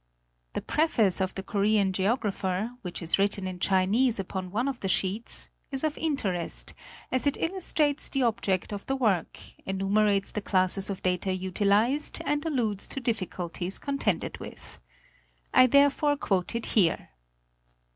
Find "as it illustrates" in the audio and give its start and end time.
7.11-8.09